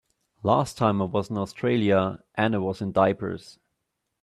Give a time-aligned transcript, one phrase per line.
[0.41, 3.59] Last time I was in Australia Anne was in diapers.